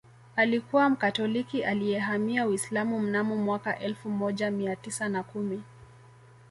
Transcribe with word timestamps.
Alikuwa 0.35 0.89
Mkatoliki 0.89 1.63
aliyehamia 1.63 2.47
Uislamu 2.47 2.99
mnamo 2.99 3.37
mwaka 3.37 3.79
elfu 3.79 4.09
moja 4.09 4.51
mia 4.51 4.75
tisa 4.75 5.09
na 5.09 5.23
kumi 5.23 5.63